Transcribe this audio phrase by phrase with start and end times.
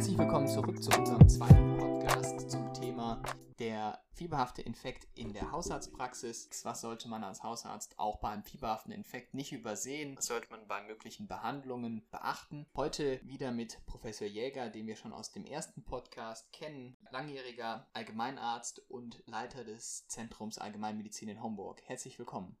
[0.00, 3.22] Herzlich willkommen zurück zu unserem zweiten Podcast zum Thema
[3.58, 6.48] der fieberhafte Infekt in der Hausarztpraxis.
[6.64, 10.16] Was sollte man als Hausarzt auch beim fieberhaften Infekt nicht übersehen?
[10.16, 12.64] Was sollte man bei möglichen Behandlungen beachten?
[12.74, 18.78] Heute wieder mit Professor Jäger, den wir schon aus dem ersten Podcast kennen, langjähriger Allgemeinarzt
[18.88, 21.82] und Leiter des Zentrums Allgemeinmedizin in Homburg.
[21.84, 22.56] Herzlich willkommen.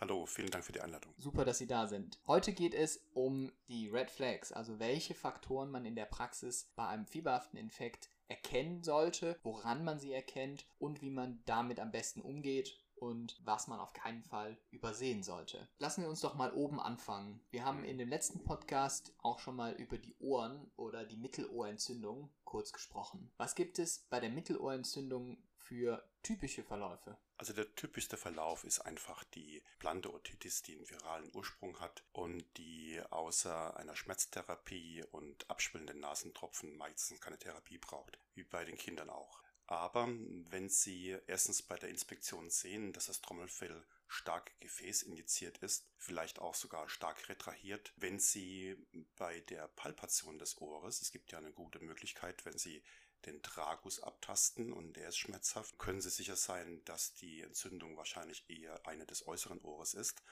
[0.00, 1.12] Hallo, vielen Dank für die Einladung.
[1.18, 2.18] Super, dass Sie da sind.
[2.26, 6.88] Heute geht es um die Red Flags, also welche Faktoren man in der Praxis bei
[6.88, 12.22] einem fieberhaften Infekt erkennen sollte, woran man sie erkennt und wie man damit am besten
[12.22, 15.68] umgeht und was man auf keinen Fall übersehen sollte.
[15.78, 17.42] Lassen wir uns doch mal oben anfangen.
[17.50, 22.30] Wir haben in dem letzten Podcast auch schon mal über die Ohren oder die Mittelohrentzündung
[22.44, 23.30] kurz gesprochen.
[23.36, 27.18] Was gibt es bei der Mittelohrentzündung für typische Verläufe?
[27.40, 32.44] Also der typischste Verlauf ist einfach die blande Otitis, die einen viralen Ursprung hat und
[32.58, 39.08] die außer einer Schmerztherapie und abschwellenden Nasentropfen meistens keine Therapie braucht, wie bei den Kindern
[39.08, 39.42] auch.
[39.68, 40.06] Aber
[40.50, 46.54] wenn Sie erstens bei der Inspektion sehen, dass das Trommelfell stark gefäßinjiziert ist, vielleicht auch
[46.54, 48.76] sogar stark retrahiert, wenn Sie
[49.16, 52.82] bei der Palpation des Ohres, es gibt ja eine gute Möglichkeit, wenn Sie
[53.26, 58.48] den Tragus abtasten und der ist schmerzhaft, können Sie sicher sein, dass die Entzündung wahrscheinlich
[58.48, 60.22] eher eine des äußeren Ohres ist.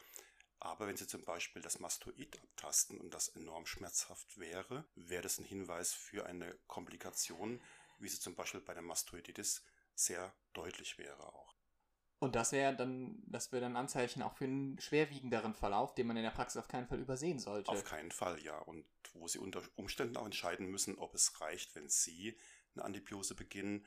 [0.60, 5.38] Aber wenn Sie zum Beispiel das Mastoid abtasten und das enorm schmerzhaft wäre, wäre das
[5.38, 7.60] ein Hinweis für eine Komplikation,
[7.98, 11.54] wie sie zum Beispiel bei der Mastoiditis sehr deutlich wäre auch.
[12.20, 16.16] Und das wäre dann, das wäre dann Anzeichen auch für einen schwerwiegenderen Verlauf, den man
[16.16, 17.70] in der Praxis auf keinen Fall übersehen sollte.
[17.70, 18.58] Auf keinen Fall, ja.
[18.58, 22.36] Und wo Sie unter Umständen auch entscheiden müssen, ob es reicht, wenn Sie
[22.74, 23.84] eine Antibiose beginnen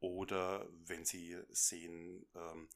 [0.00, 2.68] oder wenn sie sehen, ähm,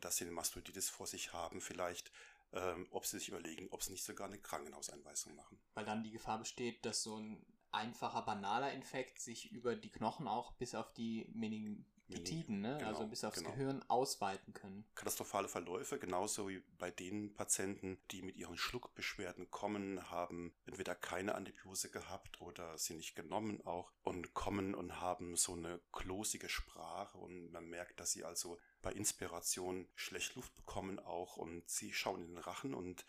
[0.00, 2.10] dass sie eine Mastoiditis vor sich haben, vielleicht,
[2.52, 5.58] ähm, ob sie sich überlegen, ob sie nicht sogar eine Krankenhauseinweisung machen.
[5.74, 10.28] Weil dann die Gefahr besteht, dass so ein einfacher, banaler Infekt sich über die Knochen
[10.28, 12.76] auch bis auf die Mening Peptiden, ne?
[12.78, 13.50] Genau, also bis aufs genau.
[13.50, 14.84] Gehirn ausweiten können.
[14.94, 21.34] Katastrophale Verläufe, genauso wie bei den Patienten, die mit ihren Schluckbeschwerden kommen, haben entweder keine
[21.34, 27.18] Antibiose gehabt oder sie nicht genommen auch und kommen und haben so eine klosige Sprache
[27.18, 32.22] und man merkt, dass sie also bei Inspiration schlecht Luft bekommen auch und sie schauen
[32.22, 33.04] in den Rachen und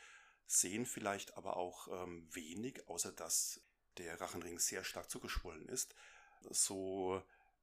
[0.46, 3.62] sehen vielleicht aber auch ähm, wenig, außer dass
[3.98, 5.96] der Rachenring sehr stark zugeschwollen ist.
[6.50, 7.22] So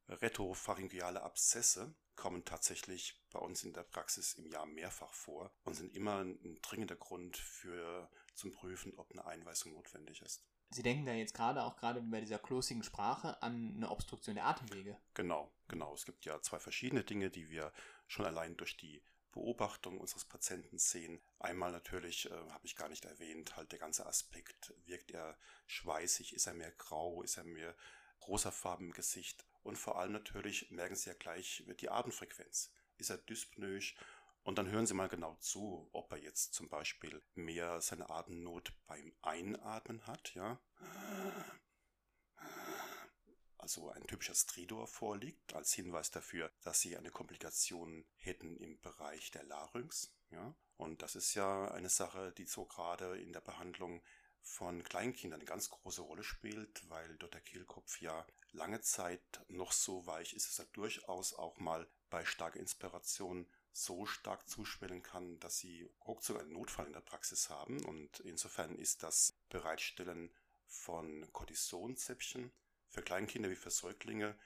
[0.09, 5.95] Retropharyngeale Abszesse kommen tatsächlich bei uns in der Praxis im Jahr mehrfach vor und sind
[5.95, 10.45] immer ein dringender Grund für zum Prüfen, ob eine Einweisung notwendig ist.
[10.71, 14.47] Sie denken da jetzt gerade auch gerade bei dieser klosigen Sprache an eine Obstruktion der
[14.47, 14.97] Atemwege.
[15.15, 15.95] Genau, genau.
[15.95, 17.73] Es gibt ja zwei verschiedene Dinge, die wir
[18.07, 19.03] schon allein durch die
[19.33, 21.21] Beobachtung unseres Patienten sehen.
[21.39, 24.73] Einmal natürlich, äh, habe ich gar nicht erwähnt, halt der ganze Aspekt.
[24.87, 26.35] Wirkt er schweißig?
[26.35, 27.23] Ist er mehr grau?
[27.23, 27.75] Ist er mehr
[28.27, 29.47] rosafarben im Gesicht?
[29.63, 32.73] Und vor allem natürlich merken Sie ja gleich die Atemfrequenz.
[32.97, 33.95] Ist er dyspnoisch?
[34.43, 38.73] Und dann hören Sie mal genau zu, ob er jetzt zum Beispiel mehr seine Atemnot
[38.87, 40.59] beim Einatmen hat, ja.
[43.71, 49.31] Also ein typischer Stridor vorliegt, als Hinweis dafür, dass Sie eine Komplikation hätten im Bereich
[49.31, 50.57] der Larynx, ja.
[50.77, 54.03] Und das ist ja eine Sache, die so gerade in der Behandlung
[54.43, 59.71] von Kleinkindern eine ganz große Rolle spielt, weil dort der Kehlkopf ja lange Zeit noch
[59.71, 65.39] so weich ist, dass er durchaus auch mal bei starker Inspiration so stark zuschwellen kann,
[65.39, 67.85] dass sie ruckzuck einen Notfall in der Praxis haben.
[67.85, 70.35] Und insofern ist das Bereitstellen
[70.67, 72.51] von Cortisonzäpfchen
[72.91, 74.37] für Kleinkinder wie für Säuglinge,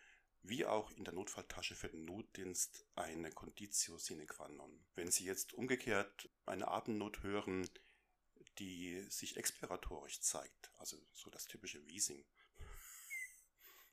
[0.43, 4.85] wie auch in der Notfalltasche für den Notdienst eine Conditio sine qua non.
[4.95, 7.69] Wenn Sie jetzt umgekehrt eine Atemnot hören,
[8.59, 12.25] die sich expiratorisch zeigt, also so das typische Wiesing,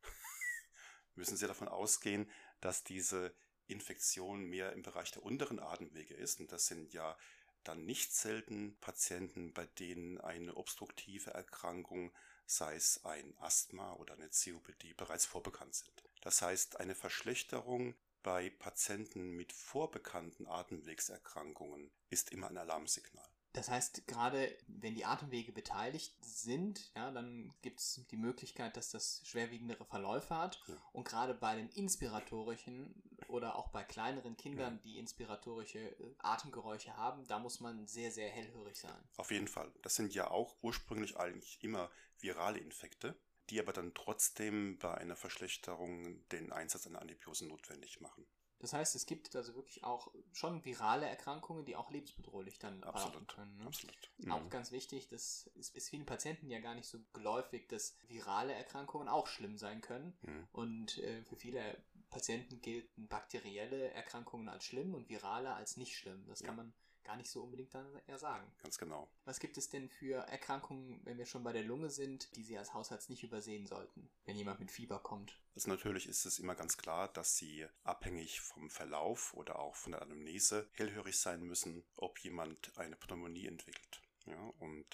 [1.16, 2.30] müssen Sie davon ausgehen,
[2.60, 3.34] dass diese
[3.68, 6.42] Infektion mehr im Bereich der unteren Atemwege ist.
[6.42, 7.18] Und das sind ja
[7.64, 12.12] dann nicht selten Patienten, bei denen eine obstruktive Erkrankung,
[12.52, 16.04] sei es ein Asthma oder eine COPD, bereits vorbekannt sind.
[16.22, 23.28] Das heißt, eine Verschlechterung bei Patienten mit vorbekannten Atemwegserkrankungen ist immer ein Alarmsignal.
[23.54, 28.92] Das heißt, gerade wenn die Atemwege beteiligt sind, ja, dann gibt es die Möglichkeit, dass
[28.92, 30.62] das schwerwiegendere Verläufe hat.
[30.68, 30.76] Ja.
[30.94, 37.26] Und gerade bei den inspiratorischen oder auch bei kleineren Kindern, die inspiratorische äh, Atemgeräusche haben,
[37.28, 39.04] da muss man sehr, sehr hellhörig sein.
[39.18, 39.72] Auf jeden Fall.
[39.82, 41.90] Das sind ja auch ursprünglich eigentlich immer
[42.20, 43.16] virale Infekte,
[43.50, 48.26] die aber dann trotzdem bei einer Verschlechterung den Einsatz einer Antibiose notwendig machen.
[48.60, 53.28] Das heißt, es gibt also wirklich auch schon virale Erkrankungen, die auch lebensbedrohlich dann Absolut.
[53.28, 53.58] können.
[53.58, 53.66] Ne?
[53.66, 54.12] Absolut.
[54.30, 54.50] Auch Mhm.
[54.52, 59.08] ganz wichtig, das ist, ist vielen Patienten ja gar nicht so geläufig, dass virale Erkrankungen
[59.08, 60.16] auch schlimm sein können.
[60.22, 60.48] Mhm.
[60.52, 66.24] Und äh, für viele Patienten gelten bakterielle Erkrankungen als schlimm und virale als nicht schlimm.
[66.28, 66.48] Das Ja.
[66.48, 66.74] kann man
[67.04, 68.46] gar nicht so unbedingt dann eher sagen.
[68.62, 69.10] Ganz genau.
[69.26, 72.58] Was gibt es denn für Erkrankungen, wenn wir schon bei der Lunge sind, die Sie
[72.58, 75.40] als Hausarzt nicht übersehen sollten, wenn jemand mit Fieber kommt?
[75.56, 79.94] Also natürlich ist es immer ganz klar, dass Sie abhängig vom Verlauf oder auch von
[79.94, 84.02] der Anamnese hellhörig sein müssen, ob jemand eine Pneumonie entwickelt.
[84.28, 84.86] Ja, und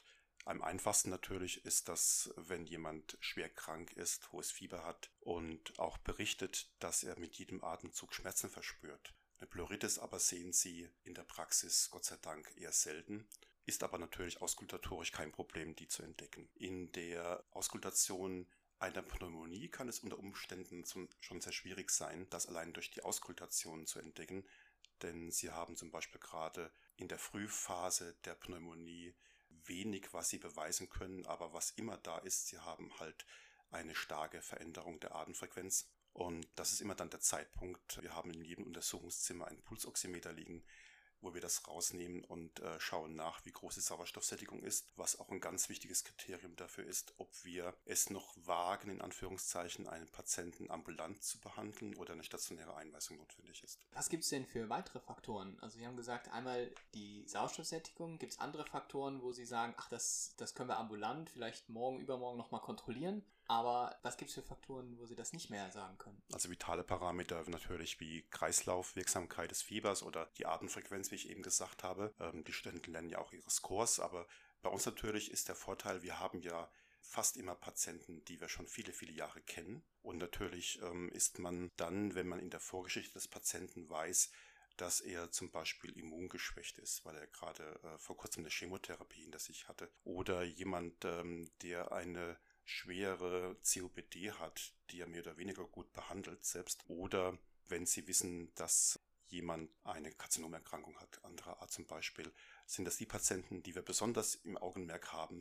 [0.48, 5.98] am einfachsten natürlich ist das, wenn jemand schwer krank ist, hohes Fieber hat und auch
[5.98, 9.14] berichtet, dass er mit jedem Atemzug Schmerzen verspürt.
[9.40, 13.28] Eine Pleuritis aber sehen Sie in der Praxis Gott sei Dank eher selten,
[13.66, 16.50] ist aber natürlich auskultatorisch kein Problem, die zu entdecken.
[16.56, 18.48] In der Auskultation
[18.80, 23.04] einer Pneumonie kann es unter Umständen zum, schon sehr schwierig sein, das allein durch die
[23.04, 24.48] Auskultation zu entdecken,
[25.02, 29.14] denn Sie haben zum Beispiel gerade in der Frühphase der Pneumonie
[29.66, 33.26] wenig, was Sie beweisen können, aber was immer da ist, Sie haben halt
[33.72, 35.90] eine starke Veränderung der Atemfrequenz.
[36.14, 38.02] Und das ist immer dann der Zeitpunkt.
[38.02, 40.64] Wir haben in jedem Untersuchungszimmer einen Pulsoximeter liegen,
[41.22, 45.30] wo wir das rausnehmen und äh, schauen nach, wie groß die Sauerstoffsättigung ist, was auch
[45.30, 50.70] ein ganz wichtiges Kriterium dafür ist, ob wir es noch wagen, in Anführungszeichen, einen Patienten
[50.70, 53.80] ambulant zu behandeln oder eine stationäre Einweisung notwendig ist.
[53.92, 55.58] Was gibt es denn für weitere Faktoren?
[55.62, 58.20] Also Sie haben gesagt, einmal die Sauerstoffsättigung.
[58.20, 62.00] Gibt es andere Faktoren, wo Sie sagen, ach, das, das können wir ambulant, vielleicht morgen,
[62.00, 63.24] übermorgen nochmal kontrollieren?
[63.48, 66.22] Aber was gibt es für Faktoren, wo Sie das nicht mehr sagen können?
[66.34, 71.84] Also vitale Parameter natürlich wie Kreislaufwirksamkeit des Fiebers oder die Atemfrequenz, wie ich eben gesagt
[71.84, 72.14] habe.
[72.20, 74.28] Ähm, die Studenten lernen ja auch ihre Scores, aber
[74.62, 76.70] bei uns natürlich ist der Vorteil, wir haben ja
[77.02, 79.82] fast immer Patienten, die wir schon viele, viele Jahre kennen.
[80.02, 84.30] Und natürlich ähm, ist man dann, wenn man in der Vorgeschichte des Patienten weiß,
[84.76, 89.40] dass er zum Beispiel immungeschwächt ist, weil er gerade äh, vor kurzem eine Chemotherapie hinter
[89.40, 89.90] sich hatte.
[90.04, 92.38] Oder jemand, ähm, der eine
[92.68, 96.84] schwere COPD hat, die er mehr oder weniger gut behandelt selbst.
[96.88, 97.38] Oder
[97.68, 102.32] wenn Sie wissen, dass jemand eine Karzinomerkrankung hat, anderer Art zum Beispiel,
[102.66, 105.40] sind das die Patienten, die wir besonders im Augenmerk haben,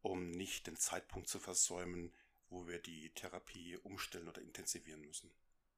[0.00, 2.14] um nicht den Zeitpunkt zu versäumen,
[2.48, 5.30] wo wir die Therapie umstellen oder intensivieren müssen.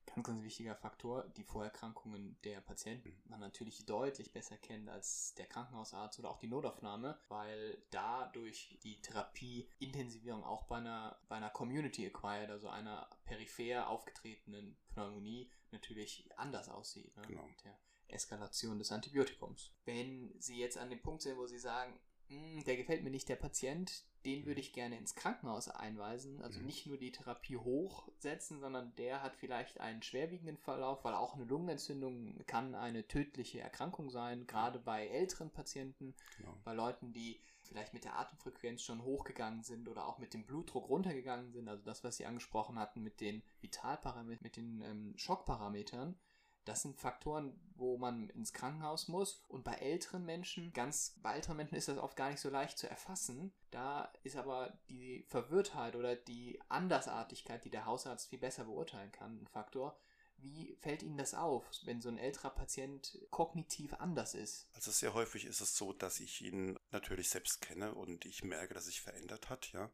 [0.06, 5.46] Ganz, ganz wichtiger Faktor, die Vorerkrankungen der Patienten man natürlich deutlich besser kennt als der
[5.46, 12.06] Krankenhausarzt oder auch die Notaufnahme, weil dadurch die Therapieintensivierung auch bei einer, bei einer Community
[12.06, 17.16] acquired, also einer peripher aufgetretenen Pneumonie, natürlich anders aussieht.
[17.16, 17.22] Ne?
[17.26, 17.46] Genau.
[17.46, 17.78] Mit der
[18.08, 19.72] Eskalation des Antibiotikums.
[19.84, 21.98] Wenn Sie jetzt an dem Punkt sind, wo Sie sagen,
[22.28, 26.40] "Hm, der gefällt mir nicht, der Patient, den würde ich gerne ins Krankenhaus einweisen.
[26.42, 26.66] Also Mhm.
[26.66, 31.44] nicht nur die Therapie hochsetzen, sondern der hat vielleicht einen schwerwiegenden Verlauf, weil auch eine
[31.44, 36.56] Lungenentzündung kann eine tödliche Erkrankung sein, gerade bei älteren Patienten, Genau.
[36.64, 40.88] bei Leuten, die vielleicht mit der Atemfrequenz schon hochgegangen sind oder auch mit dem Blutdruck
[40.88, 41.68] runtergegangen sind.
[41.68, 46.18] Also das, was Sie angesprochen hatten mit den Vitalparametern, mit den ähm, Schockparametern.
[46.64, 49.44] Das sind Faktoren, wo man ins Krankenhaus muss.
[49.48, 52.78] Und bei älteren Menschen, ganz bei älteren Menschen ist das oft gar nicht so leicht
[52.78, 53.52] zu erfassen.
[53.70, 59.42] Da ist aber die Verwirrtheit oder die Andersartigkeit, die der Hausarzt viel besser beurteilen kann,
[59.42, 59.98] ein Faktor.
[60.38, 64.68] Wie fällt Ihnen das auf, wenn so ein älterer Patient kognitiv anders ist?
[64.74, 68.74] Also sehr häufig ist es so, dass ich ihn natürlich selbst kenne und ich merke,
[68.74, 69.90] dass sich verändert hat, ja.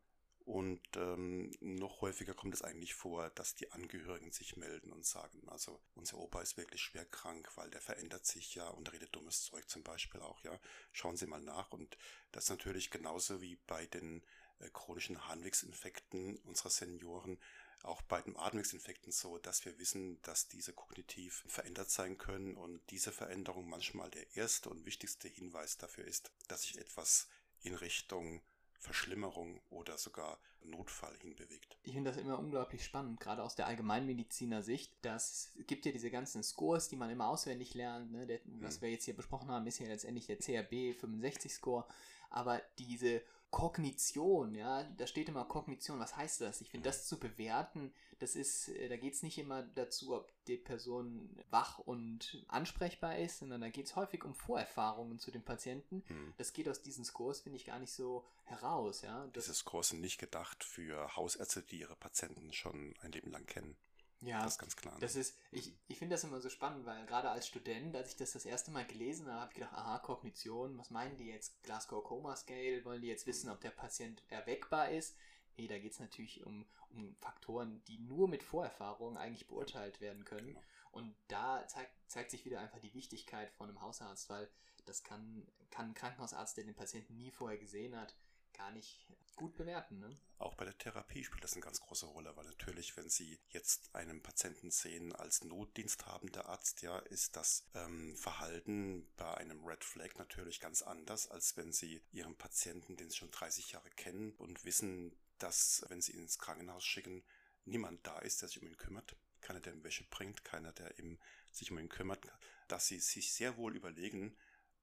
[0.48, 5.46] Und ähm, noch häufiger kommt es eigentlich vor, dass die Angehörigen sich melden und sagen,
[5.50, 9.42] also unser Opa ist wirklich schwer krank, weil der verändert sich ja und redet dummes
[9.42, 10.58] Zeug zum Beispiel auch, ja.
[10.90, 11.70] Schauen Sie mal nach.
[11.72, 11.98] Und
[12.32, 14.24] das ist natürlich genauso wie bei den
[14.60, 17.38] äh, chronischen Harnwegsinfekten unserer Senioren,
[17.82, 22.80] auch bei den Atemwegsinfekten so, dass wir wissen, dass diese kognitiv verändert sein können und
[22.88, 27.28] diese Veränderung manchmal der erste und wichtigste Hinweis dafür ist, dass sich etwas
[27.60, 28.40] in Richtung
[28.78, 31.76] Verschlimmerung oder sogar Notfall hinbewegt.
[31.82, 34.92] Ich finde das immer unglaublich spannend, gerade aus der Allgemeinmediziner Sicht.
[35.02, 38.12] Das gibt ja diese ganzen Scores, die man immer auswendig lernt.
[38.12, 38.26] Ne?
[38.26, 38.82] Der, was Mhm.
[38.82, 41.86] wir jetzt hier besprochen haben, ist ja letztendlich der CRB 65 Score.
[42.30, 45.98] Aber diese Kognition, ja, da steht immer Kognition.
[45.98, 46.60] Was heißt das?
[46.60, 50.30] Ich finde, das zu bewerten, das ist, äh, da geht es nicht immer dazu, ob
[50.46, 55.42] die Person wach und ansprechbar ist, sondern da geht es häufig um Vorerfahrungen zu den
[55.42, 56.02] Patienten.
[56.08, 56.34] Hm.
[56.36, 59.26] Das geht aus diesen Scores, finde ich, gar nicht so heraus, ja.
[59.32, 63.46] Das, Diese Scores sind nicht gedacht für Hausärzte, die ihre Patienten schon ein Leben lang
[63.46, 63.76] kennen.
[64.20, 64.94] Ja, Das ist ganz klar.
[64.94, 65.00] ne?
[65.00, 68.16] Das ist, ich, ich finde das immer so spannend, weil gerade als Student, als ich
[68.16, 71.62] das das erste Mal gelesen habe, habe ich gedacht, aha, Kognition, was meinen die jetzt?
[71.62, 75.16] Glasgow Coma Scale, wollen die jetzt wissen, ob der Patient erweckbar ist?
[75.56, 80.24] Nee, da geht es natürlich um, um Faktoren, die nur mit Vorerfahrung eigentlich beurteilt werden
[80.24, 80.48] können.
[80.48, 80.62] Genau.
[80.92, 84.48] Und da zeigt, zeigt sich wieder einfach die Wichtigkeit von einem Hausarzt, weil
[84.86, 88.14] das kann, kann ein Krankenhausarzt, der den Patienten nie vorher gesehen hat,
[88.58, 90.00] gar nicht gut bewerten.
[90.00, 90.20] Ne?
[90.38, 93.94] Auch bei der Therapie spielt das eine ganz große Rolle, weil natürlich, wenn Sie jetzt
[93.94, 100.16] einen Patienten sehen als notdiensthabender Arzt, ja, ist das ähm, Verhalten bei einem Red Flag
[100.18, 104.64] natürlich ganz anders, als wenn Sie Ihren Patienten, den Sie schon 30 Jahre kennen und
[104.64, 107.24] wissen, dass, wenn Sie ihn ins Krankenhaus schicken,
[107.64, 109.16] niemand da ist, der sich um ihn kümmert.
[109.40, 111.20] Keiner, der ihm Wäsche bringt, keiner, der ihm,
[111.52, 112.26] sich um ihn kümmert,
[112.66, 114.36] dass Sie sich sehr wohl überlegen,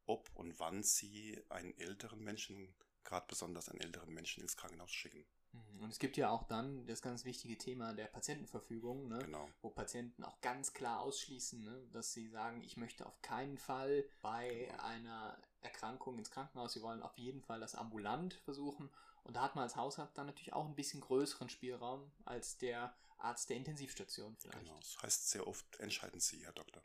[0.06, 2.74] ob und wann Sie einen älteren Menschen
[3.06, 5.26] gerade besonders an älteren Menschen ins Krankenhaus schicken.
[5.54, 5.84] Mhm.
[5.84, 9.20] Und es gibt ja auch dann das ganz wichtige Thema der Patientenverfügung, ne?
[9.20, 9.48] Genau.
[9.62, 11.88] wo Patienten auch ganz klar ausschließen, ne?
[11.94, 14.84] dass sie sagen, ich möchte auf keinen Fall bei Genau.
[14.84, 18.90] einer Erkrankung ins Krankenhaus, sie wollen auf jeden Fall das ambulant versuchen.
[19.24, 22.96] Und da hat man als Hausarzt dann natürlich auch ein bisschen größeren Spielraum als der
[23.18, 24.60] Arzt der Intensivstation vielleicht.
[24.60, 24.78] Genau.
[24.78, 26.84] Das heißt, sehr oft entscheiden Sie, Herr Doktor.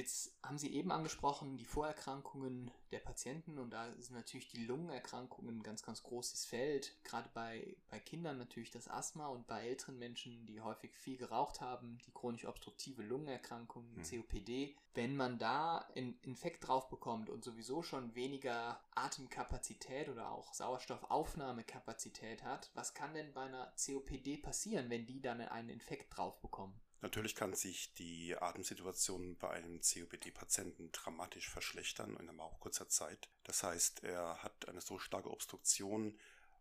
[0.00, 5.58] Jetzt haben Sie eben angesprochen, die Vorerkrankungen der Patienten und da sind natürlich die Lungenerkrankungen
[5.58, 6.96] ein ganz, ganz großes Feld.
[7.04, 11.60] Gerade bei, bei Kindern natürlich das Asthma und bei älteren Menschen, die häufig viel geraucht
[11.60, 14.02] haben, die chronisch obstruktive Lungenerkrankungen, Mhm.
[14.02, 14.74] COPD.
[14.94, 22.42] Wenn man da einen Infekt drauf bekommt und sowieso schon weniger Atemkapazität oder auch Sauerstoffaufnahmekapazität
[22.42, 26.80] hat, was kann denn bei einer COPD passieren, wenn die dann einen Infekt drauf bekommen?
[27.02, 33.30] Natürlich kann sich die Atemsituation bei einem COPD-Patienten dramatisch verschlechtern in einer auch kurzer Zeit.
[33.44, 36.18] Das heißt, er hat eine so starke Obstruktion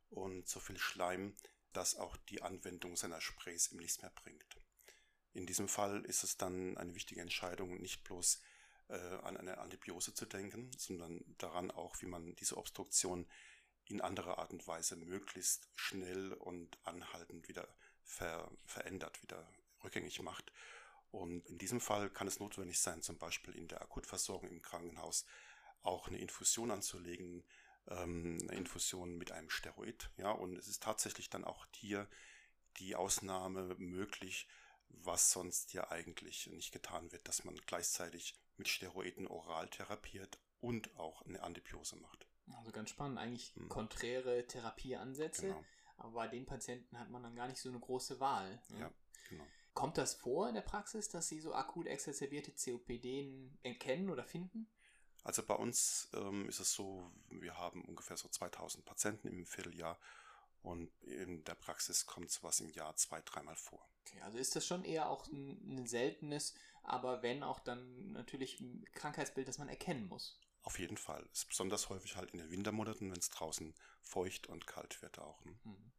[0.09, 1.35] und so viel Schleim,
[1.73, 4.57] dass auch die Anwendung seiner Sprays ihm nichts mehr bringt.
[5.33, 8.41] In diesem Fall ist es dann eine wichtige Entscheidung, nicht bloß
[8.87, 13.27] äh, an eine Antibiose zu denken, sondern daran auch, wie man diese Obstruktion
[13.85, 17.67] in anderer Art und Weise möglichst schnell und anhaltend wieder
[18.03, 19.47] ver verändert, wieder
[19.83, 20.51] rückgängig macht.
[21.11, 25.25] Und in diesem Fall kann es notwendig sein, zum Beispiel in der Akutversorgung im Krankenhaus
[25.81, 27.43] auch eine Infusion anzulegen,
[27.87, 30.09] ähm, eine Infusion mit einem Steroid.
[30.17, 32.07] Ja, und es ist tatsächlich dann auch hier
[32.77, 34.47] die Ausnahme möglich,
[34.89, 40.95] was sonst ja eigentlich nicht getan wird, dass man gleichzeitig mit Steroiden oral therapiert und
[40.97, 42.25] auch eine Antibiose macht.
[42.57, 43.69] Also ganz spannend, eigentlich Mhm.
[43.69, 45.63] konträre Therapieansätze, Genau.
[45.97, 48.59] aber bei den Patienten hat man dann gar nicht so eine große Wahl.
[48.69, 48.79] ne?
[48.79, 48.91] Ja,
[49.29, 49.47] genau.
[49.79, 54.69] Kommt das vor in der Praxis, dass Sie so akut exacerbierte COPD erkennen oder finden?
[55.23, 59.97] Also bei uns ähm, ist es so, wir haben ungefähr so 2000 Patienten im Vierteljahr
[60.63, 63.87] und in der Praxis kommt sowas im Jahr zwei, dreimal vor.
[64.01, 68.59] Okay, also ist das schon eher auch ein, ein seltenes, aber wenn auch dann natürlich
[68.59, 70.41] ein Krankheitsbild, das man erkennen muss.
[70.63, 71.25] Auf jeden Fall.
[71.31, 75.45] Ist besonders häufig halt in den Wintermonaten, wenn es draußen feucht und kalt wird auch.
[75.45, 75.57] Ne?
[75.63, 75.93] Mhm.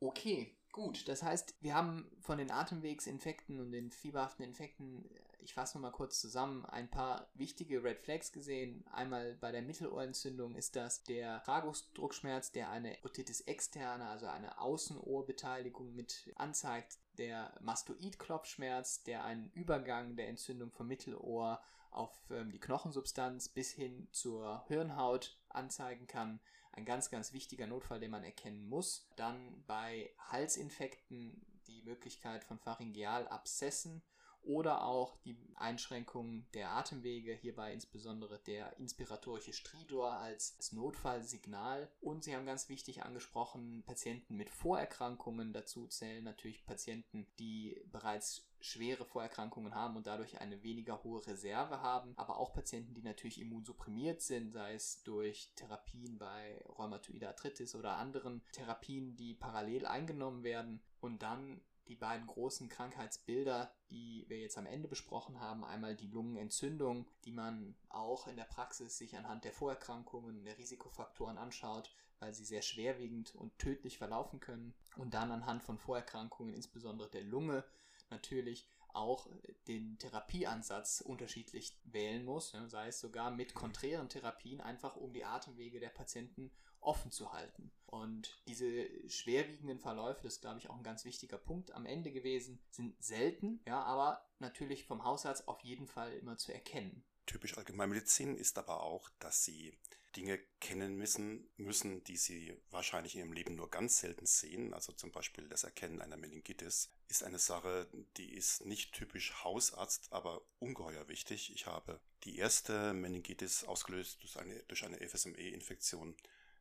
[0.00, 1.08] Okay, gut.
[1.08, 5.08] Das heißt, wir haben von den Atemwegsinfekten und den fieberhaften Infekten,
[5.40, 8.84] ich fasse nochmal kurz zusammen, ein paar wichtige Red Flags gesehen.
[8.92, 15.94] Einmal bei der Mittelohrentzündung ist das der Tragusdruckschmerz, der eine Otitis externe, also eine Außenohrbeteiligung
[15.94, 16.98] mit anzeigt.
[17.16, 24.08] Der Mastoidklopfschmerz, der einen Übergang der Entzündung vom Mittelohr auf ähm, die Knochensubstanz bis hin
[24.12, 26.40] zur Hirnhaut anzeigen kann
[26.76, 29.08] ein ganz, ganz wichtiger Notfall, den man erkennen muss.
[29.16, 34.02] Dann bei Halsinfekten die Möglichkeit von Pharyngealabszessen
[34.46, 41.90] oder auch die Einschränkung der Atemwege, hierbei insbesondere der inspiratorische Stridor als als Notfallsignal.
[42.00, 45.52] Und Sie haben ganz wichtig angesprochen, Patienten mit Vorerkrankungen.
[45.52, 51.80] Dazu zählen natürlich Patienten, die bereits schwere Vorerkrankungen haben und dadurch eine weniger hohe Reserve
[51.82, 57.74] haben, aber auch Patienten, die natürlich immunsupprimiert sind, sei es durch Therapien bei rheumatoider Arthritis
[57.74, 60.82] oder anderen Therapien, die parallel eingenommen werden.
[61.00, 65.64] Und dann die beiden großen Krankheitsbilder, die wir jetzt am Ende besprochen haben.
[65.64, 71.38] Einmal die Lungenentzündung, die man auch in der Praxis sich anhand der Vorerkrankungen, der Risikofaktoren
[71.38, 74.74] anschaut, weil sie sehr schwerwiegend und tödlich verlaufen können.
[74.96, 77.64] Und dann anhand von Vorerkrankungen, insbesondere der Lunge,
[78.10, 79.28] natürlich auch
[79.68, 85.24] den Therapieansatz unterschiedlich wählen muss, ne, sei es sogar mit konträren Therapien, einfach um die
[85.24, 87.70] Atemwege der Patienten offen zu halten.
[87.84, 92.12] Und diese schwerwiegenden Verläufe, das ist, glaube ich, auch ein ganz wichtiger Punkt am Ende
[92.12, 97.04] gewesen, sind selten, ja, aber natürlich vom Hausarzt auf jeden Fall immer zu erkennen.
[97.26, 99.76] Typisch Allgemeinmedizin ist aber auch, dass sie
[100.16, 104.72] Dinge kennen müssen, müssen, die sie wahrscheinlich in ihrem Leben nur ganz selten sehen.
[104.72, 110.12] Also zum Beispiel das Erkennen einer Meningitis ist eine Sache, die ist nicht typisch Hausarzt,
[110.12, 111.52] aber ungeheuer wichtig.
[111.54, 116.16] Ich habe die erste Meningitis ausgelöst durch eine, durch eine FSME-Infektion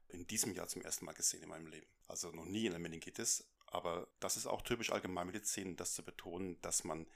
[0.10, 1.88] in diesem Jahr zum ersten Mal gesehen in meinem Leben.
[2.08, 6.62] Also noch nie in der Meningitis, aber das ist auch typisch Allgemeinmedizin, das zu betonen,
[6.62, 7.08] dass man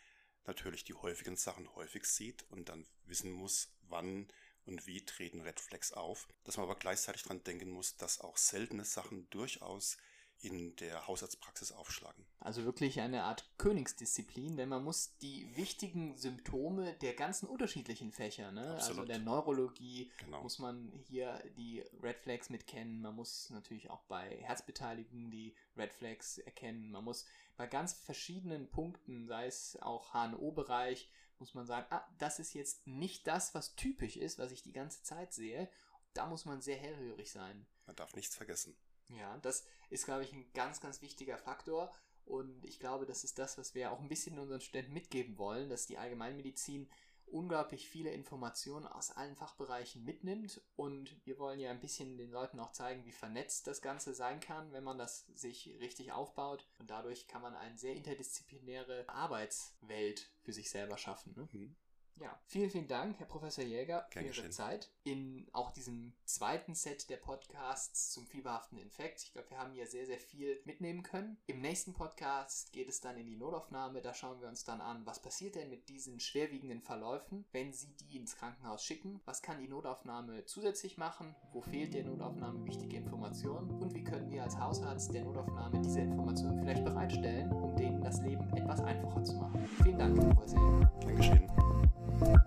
[0.45, 4.27] natürlich die häufigen Sachen häufig sieht und dann wissen muss, wann
[4.69, 6.27] und wie treten Red Flags auf.
[6.43, 9.97] Dass man aber gleichzeitig daran denken muss, dass auch seltene Sachen durchaus
[10.41, 12.25] in der Hausarztpraxis aufschlagen.
[12.39, 18.51] Also wirklich eine Art Königsdisziplin, denn man muss die wichtigen Symptome der ganzen unterschiedlichen Fächer,
[18.51, 18.75] ne?
[18.75, 20.41] also der Neurologie, genau.
[20.41, 25.91] muss man hier die Red Flags mitkennen, man muss natürlich auch bei Herzbeteiligung die Red
[25.91, 27.25] Flags erkennen, man muss
[27.57, 31.09] bei ganz verschiedenen Punkten, sei es auch HNO-Bereich,
[31.39, 34.73] muss man sagen, ah, das ist jetzt nicht das, was typisch ist, was ich die
[34.73, 35.69] ganze Zeit sehe.
[36.13, 37.67] Da muss man sehr hellhörig sein.
[37.85, 38.75] Man darf nichts vergessen.
[39.09, 41.93] Ja, das ist, glaube ich, ein ganz, ganz wichtiger Faktor.
[42.25, 45.69] Und ich glaube, das ist das, was wir auch ein bisschen unseren Studenten mitgeben wollen,
[45.69, 46.89] dass die Allgemeinmedizin
[47.31, 50.61] unglaublich viele Informationen aus allen Fachbereichen mitnimmt.
[50.75, 54.39] Und wir wollen ja ein bisschen den Leuten auch zeigen, wie vernetzt das Ganze sein
[54.39, 56.67] kann, wenn man das sich richtig aufbaut.
[56.77, 61.33] Und dadurch kann man eine sehr interdisziplinäre Arbeitswelt für sich selber schaffen.
[61.35, 61.49] Ne?
[61.51, 61.75] Mhm.
[62.21, 64.51] Ja, vielen, vielen Dank, Herr Professor Jäger, für Ihre schön.
[64.51, 64.91] Zeit.
[65.03, 69.23] In auch diesem zweiten Set der Podcasts zum fieberhaften Infekt.
[69.23, 71.37] Ich glaube, wir haben hier sehr, sehr viel mitnehmen können.
[71.47, 74.01] Im nächsten Podcast geht es dann in die Notaufnahme.
[74.01, 77.95] Da schauen wir uns dann an, was passiert denn mit diesen schwerwiegenden Verläufen, wenn Sie
[77.95, 79.21] die ins Krankenhaus schicken?
[79.23, 81.35] Was kann die Notaufnahme zusätzlich machen?
[81.53, 83.81] Wo fehlt der Notaufnahme wichtige Informationen?
[83.81, 88.19] Und wie können wir als Hausarzt der Notaufnahme diese Informationen vielleicht bereitstellen, um denen das
[88.21, 89.65] Leben etwas einfacher zu machen?
[89.83, 90.91] Vielen Dank, Herr Professor Jäger.
[91.05, 92.08] Dankeschön.
[92.21, 92.37] Thank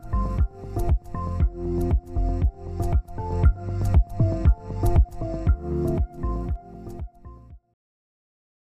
[1.55, 2.22] you.